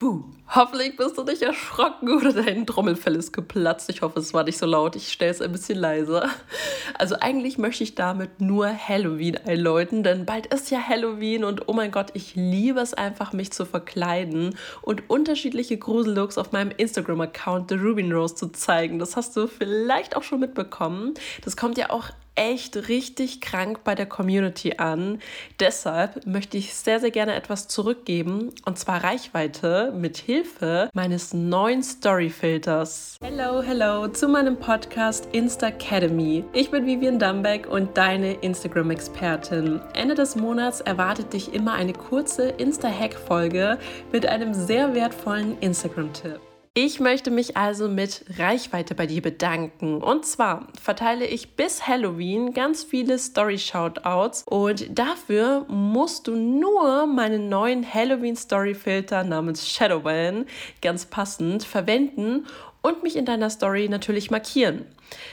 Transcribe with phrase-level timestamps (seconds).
[0.00, 0.22] Puh,
[0.54, 3.90] hoffentlich bist du nicht erschrocken oder dein Trommelfell ist geplatzt.
[3.90, 4.94] Ich hoffe, es war nicht so laut.
[4.94, 6.30] Ich stelle es ein bisschen leiser.
[6.94, 11.72] Also eigentlich möchte ich damit nur Halloween einläuten, denn bald ist ja Halloween und oh
[11.72, 17.68] mein Gott, ich liebe es einfach, mich zu verkleiden und unterschiedliche Grusellooks auf meinem Instagram-Account
[17.68, 19.00] The Rubin Rose zu zeigen.
[19.00, 21.14] Das hast du vielleicht auch schon mitbekommen.
[21.44, 25.20] Das kommt ja auch echt richtig krank bei der Community an.
[25.58, 31.82] Deshalb möchte ich sehr, sehr gerne etwas zurückgeben und zwar Reichweite mit Hilfe meines neuen
[31.82, 33.16] Storyfilters.
[33.20, 36.44] Hello, hello zu meinem Podcast Insta Academy.
[36.52, 39.80] Ich bin Vivian Dumbeck und deine Instagram-Expertin.
[39.94, 43.78] Ende des Monats erwartet dich immer eine kurze Insta-Hack-Folge
[44.12, 46.40] mit einem sehr wertvollen Instagram-Tipp.
[46.80, 50.00] Ich möchte mich also mit Reichweite bei dir bedanken.
[50.00, 57.48] Und zwar verteile ich bis Halloween ganz viele Story-Shoutouts und dafür musst du nur meinen
[57.48, 60.46] neuen Halloween-Story-Filter namens Shadowban
[60.80, 62.46] ganz passend verwenden
[62.88, 64.86] und mich in deiner Story natürlich markieren.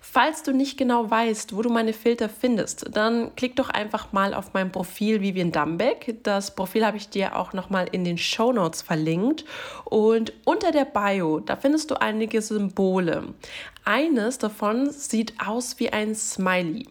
[0.00, 4.34] Falls du nicht genau weißt, wo du meine Filter findest, dann klick doch einfach mal
[4.34, 6.16] auf mein Profil Vivian Dumbeck.
[6.22, 9.44] Das Profil habe ich dir auch nochmal in den Show Notes verlinkt.
[9.84, 13.34] Und unter der Bio, da findest du einige Symbole.
[13.84, 16.86] Eines davon sieht aus wie ein Smiley.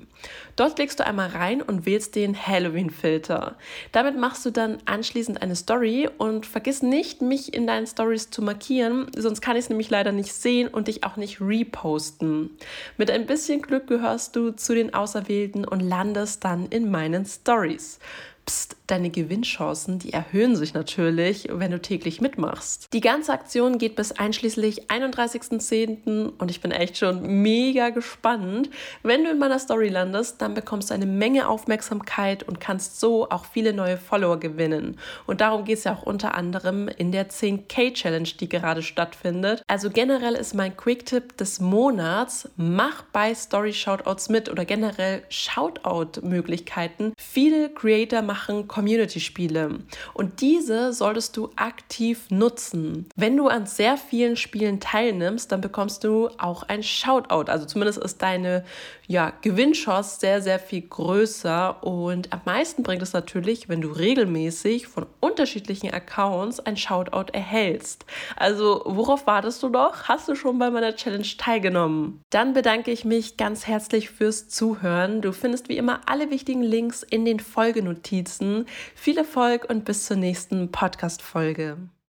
[0.55, 3.55] Dort klickst du einmal rein und wählst den Halloween-Filter.
[3.91, 8.41] Damit machst du dann anschließend eine Story und vergiss nicht, mich in deinen Stories zu
[8.41, 12.51] markieren, sonst kann ich es nämlich leider nicht sehen und dich auch nicht reposten.
[12.97, 17.99] Mit ein bisschen Glück gehörst du zu den Auserwählten und landest dann in meinen Stories.
[18.45, 22.87] Psst, deine Gewinnchancen, die erhöhen sich natürlich, wenn du täglich mitmachst.
[22.93, 26.33] Die ganze Aktion geht bis einschließlich 31.10.
[26.37, 28.69] und ich bin echt schon mega gespannt.
[29.01, 33.27] Wenn du in meiner Story landest, dann bekommst du eine Menge Aufmerksamkeit und kannst so
[33.29, 34.99] auch viele neue Follower gewinnen.
[35.25, 39.63] Und darum geht es ja auch unter anderem in der 10K Challenge, die gerade stattfindet.
[39.67, 47.13] Also generell ist mein Quick-Tipp des Monats, mach bei Story Shoutouts mit oder generell Shoutout-Möglichkeiten.
[47.17, 49.79] Viele Creator machen machen Community-Spiele.
[50.13, 53.07] Und diese solltest du aktiv nutzen.
[53.15, 57.49] Wenn du an sehr vielen Spielen teilnimmst, dann bekommst du auch ein Shoutout.
[57.49, 58.65] Also zumindest ist deine
[59.07, 61.81] ja, Gewinnchance sehr, sehr viel größer.
[61.81, 68.05] Und am meisten bringt es natürlich, wenn du regelmäßig von unterschiedlichen Accounts ein Shoutout erhältst.
[68.37, 70.03] Also worauf wartest du noch?
[70.03, 72.21] Hast du schon bei meiner Challenge teilgenommen?
[72.29, 75.21] Dann bedanke ich mich ganz herzlich fürs Zuhören.
[75.21, 78.65] Du findest wie immer alle wichtigen Links in den Folgenotizen.
[78.95, 81.89] Viel Erfolg und bis zur nächsten Podcast-Folge.